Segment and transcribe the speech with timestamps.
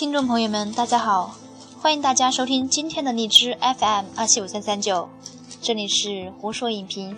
[0.00, 1.36] 听众朋友们，大家好，
[1.78, 5.10] 欢迎大家收听今天的荔枝 FM 二七五三三九，
[5.60, 7.14] 这里是胡说影评，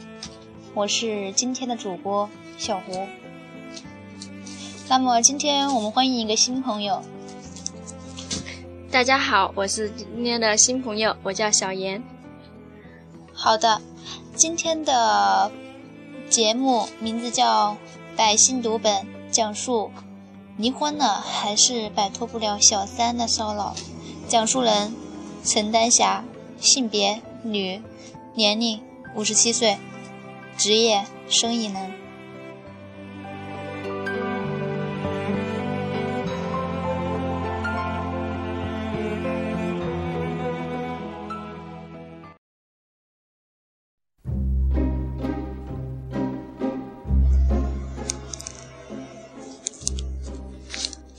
[0.75, 3.07] 我是今天的主播小胡。
[4.89, 7.01] 那么今天我们欢迎一个新朋友，
[8.91, 12.03] 大家好，我是今天的新朋友，我叫小严。
[13.33, 13.81] 好的，
[14.35, 15.53] 今天的
[16.29, 17.77] 节目名字叫
[18.17, 18.93] 《百姓读本》，
[19.31, 19.93] 讲述。
[20.57, 23.75] 离婚了还是摆脱不了小三的骚扰。
[24.29, 24.95] 讲述人：
[25.45, 26.25] 陈丹霞，
[26.61, 27.83] 性别女，
[28.35, 28.81] 年龄
[29.15, 29.79] 五十七岁，
[30.57, 32.02] 职业生意人。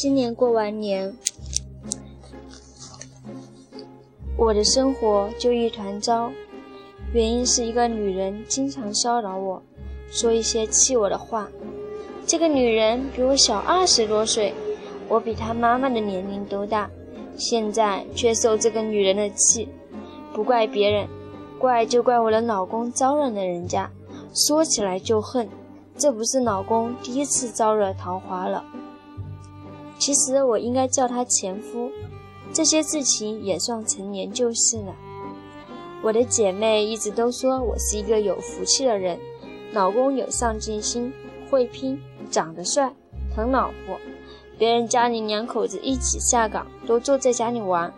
[0.03, 1.15] 今年过完年，
[4.35, 6.29] 我的生活就一团糟。
[7.13, 9.63] 原因是一个女人经常骚扰我，
[10.11, 11.47] 说一些气我的话。
[12.27, 14.53] 这个女人比我小二十多岁，
[15.07, 16.89] 我比她妈妈的年龄都大，
[17.37, 19.69] 现在却受这个女人的气。
[20.33, 21.07] 不怪别人，
[21.57, 23.89] 怪就怪我的老公招惹了人家。
[24.33, 25.47] 说起来就恨，
[25.95, 28.65] 这不是老公第一次招惹桃花了。
[30.05, 31.89] 其实我应该叫他前夫，
[32.51, 34.93] 这些事情也算陈年旧事了。
[36.03, 39.17] 我的姐妹一直都说我是一个有福气的人，
[39.71, 41.13] 老公有上进心，
[41.49, 41.97] 会拼，
[42.29, 42.93] 长得帅，
[43.33, 43.97] 疼老婆。
[44.57, 47.93] 别人家里两口子一起下岗，都坐在家里玩。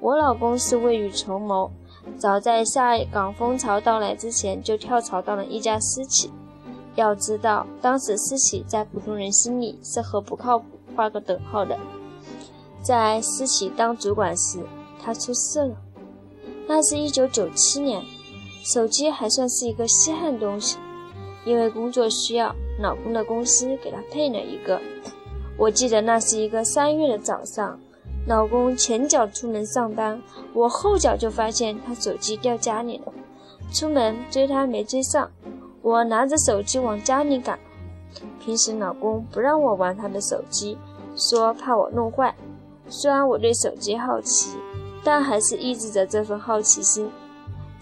[0.00, 1.70] 我老公是未雨绸缪，
[2.18, 6.30] 早在下岗风潮到来之前就跳槽到了一家私企。
[6.96, 10.66] 要知道，当时私企在普通人心里是和不靠谱。
[10.96, 11.78] 画个等号的，
[12.82, 14.60] 在私企当主管时，
[15.02, 15.76] 他出事了。
[16.66, 18.02] 那是一九九七年，
[18.64, 20.78] 手机还算是一个稀罕东西。
[21.44, 24.80] 因为工作需要，老公的公司给他配了一个。
[25.56, 27.78] 我记得那是一个三月的早上，
[28.26, 30.20] 老公前脚出门上班，
[30.52, 33.12] 我后脚就发现他手机掉家里了。
[33.72, 35.30] 出门追他没追上，
[35.82, 37.56] 我拿着手机往家里赶。
[38.38, 40.78] 平时老公不让我玩他的手机，
[41.16, 42.34] 说怕我弄坏。
[42.88, 44.56] 虽然我对手机好奇，
[45.02, 47.10] 但还是抑制着这份好奇心。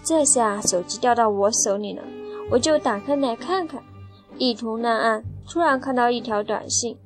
[0.03, 2.03] 这下手机掉到我手里了，
[2.49, 3.81] 我就打开来看看。
[4.37, 6.97] 一图烂按，突然看到一条短信，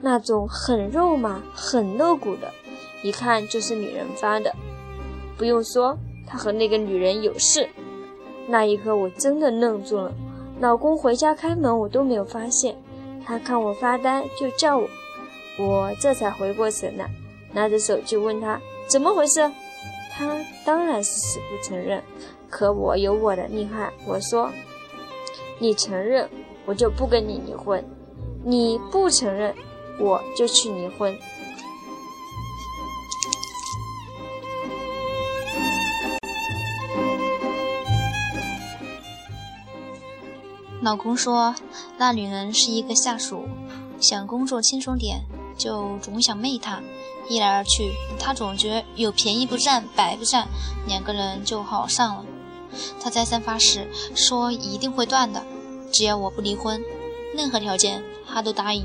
[0.00, 2.50] 那种很肉麻、很露骨的，
[3.02, 4.54] 一看就是女人发的。
[5.36, 7.68] 不用说，他和那个女人有事。
[8.46, 10.12] 那一刻，我真的愣住了。
[10.60, 12.76] 老公回家开门，我都没有发现。
[13.24, 14.86] 他看我发呆，就叫我，
[15.58, 17.08] 我这才回过神来，
[17.54, 19.50] 拿着手机问他怎么回事。
[20.12, 22.02] 他当然是死不承认，
[22.50, 23.90] 可我有我的厉害。
[24.06, 24.50] 我说，
[25.58, 26.28] 你承认，
[26.66, 27.82] 我就不跟你离婚；
[28.44, 29.54] 你不承认，
[29.98, 31.16] 我就去离婚。
[40.82, 41.54] 老公说，
[41.98, 43.44] 那女人是一个下属，
[44.00, 45.20] 想工作轻松点，
[45.58, 46.80] 就总想媚她。
[47.28, 50.48] 一来二去，他总觉有便宜不占，白不占，
[50.88, 52.24] 两个人就好上了。
[53.00, 55.44] 他再三发誓，说一定会断的，
[55.92, 56.82] 只要我不离婚，
[57.36, 58.84] 任何条件他都答应。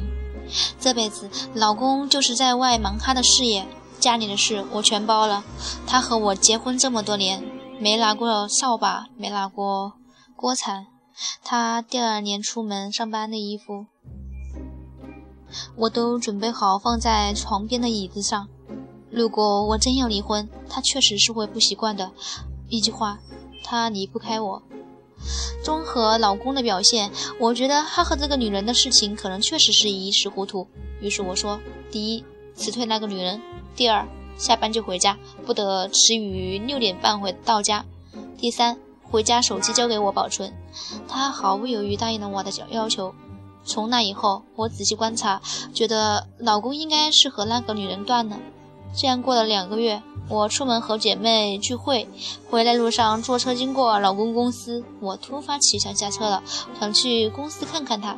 [0.79, 3.65] 这辈子，老公就是在外忙他的事业，
[3.99, 5.43] 家里的事我全包了。
[5.87, 7.43] 他和我结婚这么多年，
[7.79, 9.93] 没拿过扫把，没拿过
[10.35, 10.85] 锅铲。
[11.43, 13.85] 他第二年出门上班的衣服，
[15.77, 18.47] 我都准备好放在床边的椅子上。
[19.09, 22.11] 如果我真要离婚，他确实是会不习惯的。
[22.67, 23.19] 一句话，
[23.63, 24.61] 他离不开我。
[25.63, 30.67] 综合老公的表现，我觉得他和这个女人的事情可能确实是一时糊涂。
[30.99, 31.59] 于是我说：
[31.89, 33.39] 第一，辞退那个女人；
[33.75, 34.05] 第二，
[34.37, 37.85] 下班就回家，不得迟于六点半回到家；
[38.37, 38.77] 第三。
[39.03, 40.51] 回家，手机交给我保存。
[41.07, 43.13] 他毫不犹豫答应了我的要求。
[43.63, 45.41] 从那以后，我仔细观察，
[45.73, 48.37] 觉得老公应该是和那个女人断了。
[48.95, 52.07] 这样过了两个月，我出门和姐妹聚会，
[52.49, 56.43] 回来路上坐车经过老公公司，我突发奇想下车了，
[56.79, 58.17] 想去公司看看他。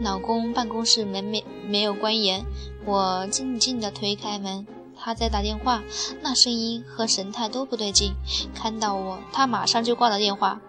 [0.00, 2.46] 老公办公室门没没有关严，
[2.86, 4.66] 我静静地推开门。
[4.96, 5.82] 他在打电话，
[6.22, 8.14] 那声音和神态都不对劲。
[8.54, 10.60] 看到我，他马上就挂了电话。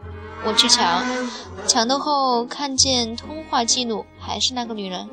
[0.43, 1.03] 我去抢，
[1.67, 5.07] 抢到后看见通话记录，还是那个女人。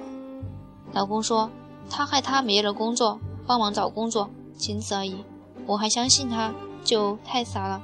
[0.92, 1.50] 老公说
[1.90, 5.24] 他害他没了工作，帮忙找工作，仅此而已。
[5.66, 7.82] 我还相信他，就太傻了。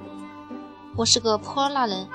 [0.97, 2.09] 我是个泼辣人，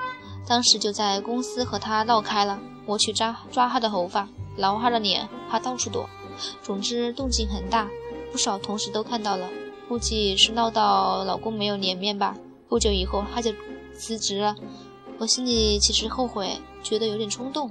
[0.48, 2.58] 当时就在公司和他闹开了。
[2.86, 6.08] 我去抓抓他的头发，挠他的脸，他到处躲。
[6.60, 7.86] 总之动静很大，
[8.32, 9.48] 不少同事都看到了，
[9.88, 12.36] 估计是闹到老公没有脸面吧。
[12.68, 13.52] 不久以后他就
[13.94, 14.56] 辞职了，
[15.20, 17.70] 我心里其实后悔，觉得有点冲动。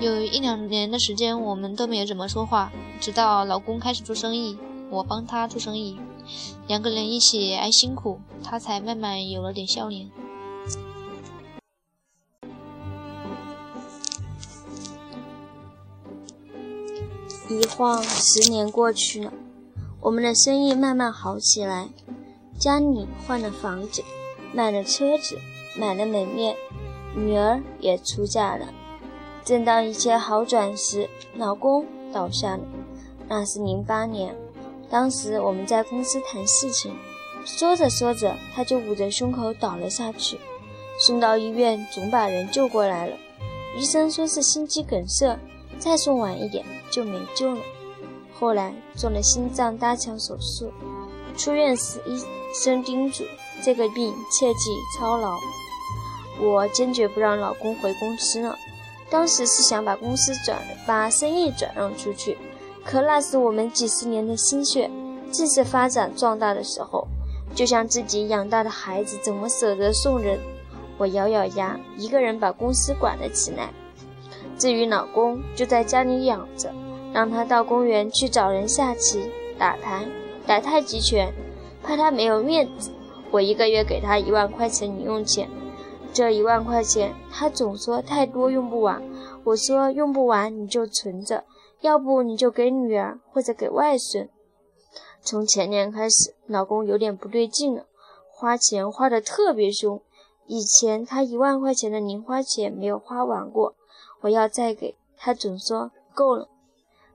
[0.00, 4.58] 有一两年的时间，我们都没有怎么说话，直到老公开始做生意，
[4.90, 6.00] 我帮他做生意，
[6.66, 10.10] 两个人一起挨辛苦，他才慢慢有了点笑脸。
[17.48, 19.32] 一晃十年过去了，
[20.00, 21.90] 我们的生意慢慢好起来，
[22.58, 24.02] 家里换了房子，
[24.52, 25.38] 买了车子，
[25.76, 26.56] 买了门面，
[27.14, 28.66] 女儿也出嫁了。
[29.44, 32.62] 正当一切好转时，老公倒下了。
[33.28, 34.34] 那是零八年，
[34.90, 36.94] 当时我们在公司谈事情，
[37.44, 40.38] 说着说着，他就捂着胸口倒了下去。
[40.98, 43.16] 送到医院，总把人救过来了。
[43.76, 45.38] 医生说是心肌梗塞，
[45.78, 47.62] 再送晚一点就没救了。
[48.38, 50.70] 后来做了心脏搭桥手术。
[51.36, 53.24] 出院时，医生叮嘱
[53.62, 55.38] 这个病切忌操劳。
[56.40, 58.56] 我坚决不让老公回公司了。
[59.10, 62.38] 当时是想把公司转，把生意转让出去，
[62.82, 64.90] 可那是我们几十年的心血，
[65.30, 67.06] 正是发展壮大的时候，
[67.54, 70.40] 就像自己养大的孩子，怎么舍得送人？
[70.96, 73.68] 我咬咬牙，一个人把公司管了起来。
[74.58, 76.72] 至于老公，就在家里养着，
[77.12, 80.06] 让他到公园去找人下棋、打牌、
[80.46, 81.30] 打太极拳，
[81.82, 82.90] 怕他没有面子。
[83.30, 85.48] 我一个月给他一万块钱零用钱。
[86.12, 89.02] 这一万块钱，他总说太多用不完。
[89.44, 91.44] 我说用不完你就存着，
[91.80, 94.28] 要不你就给女儿或者给外孙。
[95.22, 97.86] 从前年开始，老公有点不对劲了，
[98.30, 100.02] 花钱花得特别凶。
[100.46, 103.74] 以前他一万块钱的零花钱没有花完过，
[104.20, 106.48] 我要再给他，总说够了。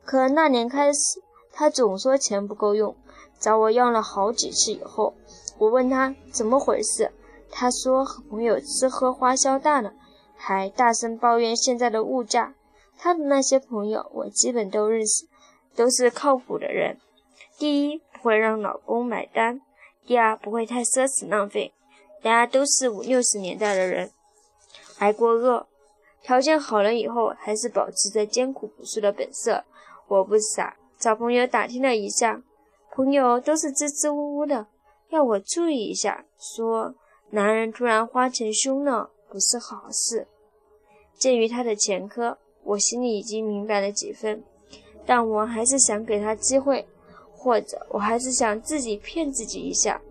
[0.03, 1.21] 可那年开始，
[1.51, 2.95] 他总说钱不够用，
[3.39, 4.71] 找我要了好几次。
[4.71, 5.15] 以后
[5.57, 7.11] 我问他怎么回事。
[7.49, 9.93] 他说和朋友吃喝花销大了，
[10.35, 12.53] 还大声抱怨现在的物价。
[12.97, 15.27] 他的那些朋友我基本都认识，
[15.75, 16.99] 都是靠谱的人。
[17.57, 19.59] 第一，不会让老公买单；
[20.05, 21.73] 第二，不会太奢侈浪费。
[22.21, 24.11] 大家都是五六十年代的人，
[24.97, 25.67] 挨过饿，
[26.21, 29.63] 条件好了以后还是保持着艰苦朴素的本色。
[30.07, 32.41] 我不傻，找朋友打听了一下，
[32.97, 34.65] 朋友都是支支吾吾的，
[35.09, 36.95] 要我注意一下，说。
[37.29, 40.27] 男人突然花钱凶了，不是好事。
[41.13, 44.43] 鉴于他的前科，我心里已经明白了几分，
[45.05, 46.87] 但我还是想给他机会，
[47.31, 50.01] 或者我还是想自己骗自己一下。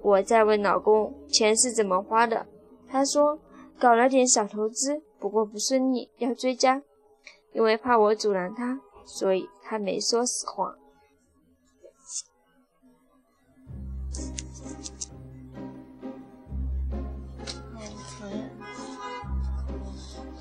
[0.00, 2.44] 我再问老公钱是怎么花的，
[2.88, 3.38] 他说
[3.78, 6.82] 搞了点小投资，不过不顺利，要追加。
[7.52, 10.74] 因为怕我阻拦他，所以他没说实话。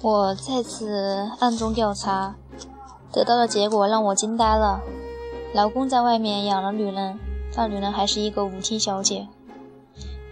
[0.03, 2.33] 我再次暗中调查，
[3.11, 4.81] 得到的结果让我惊呆了。
[5.53, 7.19] 老公在外面养了女人，
[7.55, 9.27] 那女人还是一个舞厅小姐。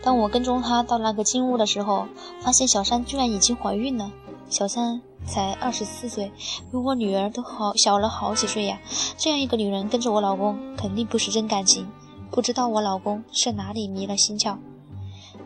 [0.01, 2.07] 当我跟踪他到那个金屋的时候，
[2.41, 4.11] 发现小三居然已经怀孕了。
[4.49, 6.31] 小三才二十四岁，
[6.71, 8.79] 比我女儿都好小了好几岁呀。
[9.17, 11.87] 这样一个女人跟着我老公，肯定不是真感情。
[12.31, 14.57] 不知道我老公是哪里迷了心窍。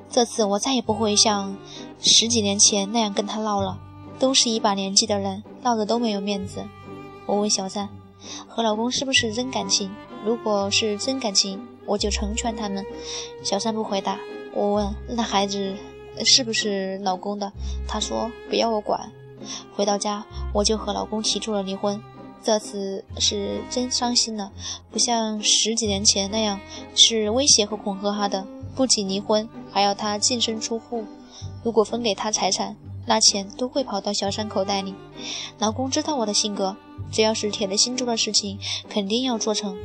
[0.10, 1.58] 这次我再也不会像
[2.00, 3.80] 十几年前那样跟他闹了。
[4.24, 6.64] 都是一把年纪的人，闹得都没有面子。
[7.26, 7.90] 我问小三，
[8.48, 9.92] 和老公是不是真感情？
[10.24, 12.86] 如果是真感情，我就成全他们。
[13.44, 14.18] 小三不回答。
[14.54, 15.76] 我问，那孩子
[16.24, 17.52] 是不是老公的？
[17.86, 19.12] 他说不要我管。
[19.76, 22.02] 回到家，我就和老公提出了离婚。
[22.42, 24.54] 这次是真伤心了，
[24.90, 26.62] 不像十几年前那样
[26.96, 31.04] 是威胁和恐吓他的，不仅离婚，还要他净身出户。
[31.62, 32.78] 如果分给他财产。
[33.06, 34.96] 那钱都会跑到小三口袋里。
[35.60, 36.76] 老公知道我的性格，
[37.12, 39.78] 只要是铁了心做的事情，肯定要做成。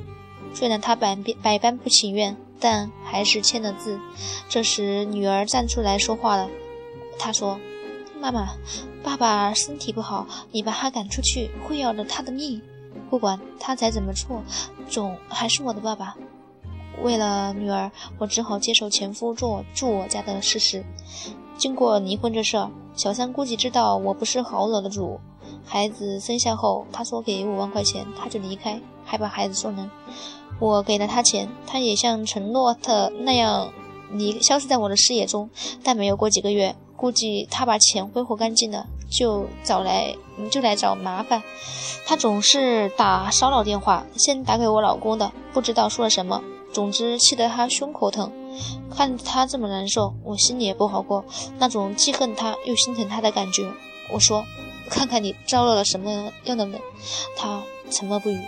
[0.54, 4.00] 虽然他百百般不情愿，但还是签了字。
[4.48, 6.48] 这时，女儿站出来说话了。
[7.18, 7.60] 她说
[8.20, 8.54] ：“妈妈，
[9.02, 12.62] 爸爸身体不好，你把他赶出去会要了他的命。
[13.10, 14.42] 不管他再怎么错，
[14.88, 16.16] 总还是我的爸爸。”
[17.02, 20.84] 为了女儿，我只好接受前夫做住我家的事实。
[21.58, 22.70] 经过离婚这事儿。
[22.94, 25.20] 小三估计知道我不是好惹的主，
[25.64, 29.90] 孩子生下后，他说给五万块钱他就离开，还把孩子送人。
[30.58, 33.72] 我给了他钱，他也像承诺的那样
[34.10, 35.50] 离消失在我的视野中。
[35.84, 40.16] 但没有过几个月，估计他把钱挥霍干净了，就找来
[40.50, 41.42] 就来找麻烦。
[42.04, 46.42] 他总是打骚扰电话，先打给我老公的，不知道说了什么。
[46.72, 48.32] 总之，气得他胸口疼。
[48.90, 51.24] 看他这么难受，我心里也不好过，
[51.58, 53.70] 那种既恨他又心疼他的感觉。
[54.10, 54.44] 我说
[54.88, 56.80] ：“看看你招惹了什么样的人。”
[57.36, 58.40] 他沉默不语。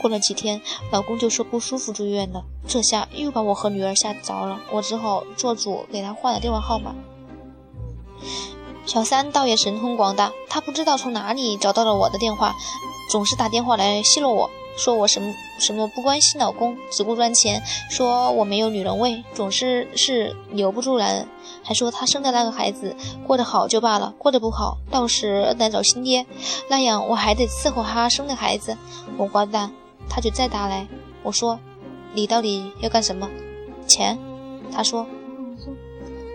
[0.00, 4.60] 过了几天，老公就说不舒服住院了，这下又把我和女儿吓着了。
[4.72, 6.94] 我只好做主给他换了电话号码。
[8.84, 12.54] 小三倒也神通广大，他不知道从哪里找到了我的电话，
[13.10, 14.50] 总是打电话来奚落我。
[14.76, 21.28] 说我什么什么不关心老公，只顾赚钱，说我没有女人味，总是是留不住男人，
[21.62, 22.94] 还说他生的那个孩子
[23.26, 26.26] 过得好就罢了，过得不好，到时难找新爹，
[26.68, 28.76] 那样我还得伺候他生的孩子。
[29.16, 29.72] 我挂断，
[30.08, 30.86] 他就再打来，
[31.22, 31.58] 我说
[32.12, 33.28] 你到底要干什么？
[33.86, 34.18] 钱？
[34.70, 35.06] 他说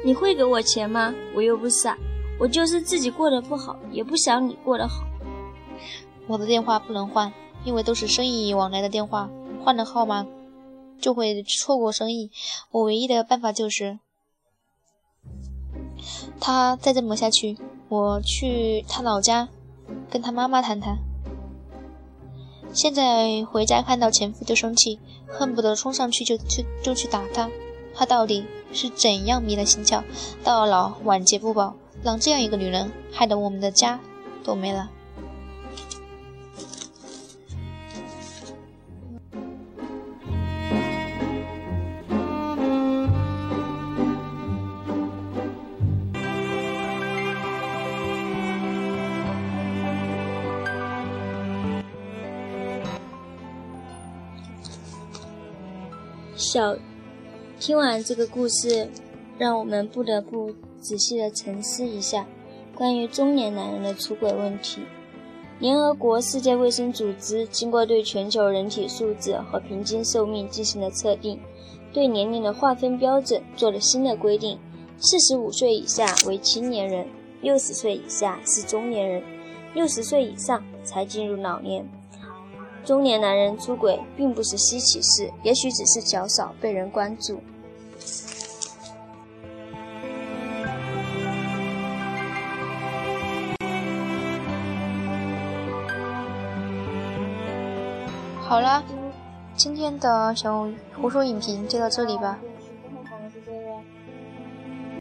[0.03, 1.13] 你会给我钱吗？
[1.35, 1.95] 我又不傻，
[2.39, 5.03] 我就是自己过得不好，也不想你过得好。
[6.27, 7.31] 我的电话不能换。
[7.63, 9.29] 因为都是生意往来的电话，
[9.63, 10.25] 换了号码
[10.99, 12.31] 就会错过生意。
[12.71, 13.99] 我唯一的办法就是，
[16.39, 17.57] 他再这么下去，
[17.89, 19.49] 我去他老家
[20.09, 20.97] 跟他妈妈谈谈。
[22.73, 27.49] 现在回家看到前夫就生气，恨不得冲上去就去就去打他。
[27.93, 30.01] 他到底是怎样迷了心窍，
[30.45, 33.99] 到老晚节不保，让这样一个女人害得我们的家
[34.45, 34.89] 都没了。
[56.53, 56.75] 小，
[57.61, 58.89] 听完这个故事，
[59.37, 62.27] 让我们不得不仔细的沉思一下
[62.75, 64.81] 关于中年男人的出轨问题。
[65.59, 71.39] 联合国世界卫生组织经过对全球人体素质和平均寿命进行了测定，
[71.93, 74.59] 对年龄的划分标准做了新的规定：
[74.99, 77.07] 四十五岁以下为青年人，
[77.41, 79.23] 六十岁以下是中年人，
[79.73, 81.89] 六十岁以上才进入老年。
[82.83, 87.39] 中年男人出轨并不是稀奇事，也许只是较少被人关注。
[98.39, 98.83] 好了，
[99.55, 100.67] 今天的小
[100.99, 102.37] 胡说影评就到这里吧。